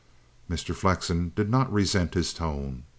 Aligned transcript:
Mr. 0.49 0.73
Flexen 0.73 1.31
did 1.35 1.47
not 1.47 1.71
resent 1.71 2.15
his 2.15 2.33
tone. 2.33 2.85